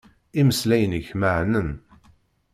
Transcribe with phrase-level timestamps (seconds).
[0.39, 1.71] Imeslayen-ik meɛnen.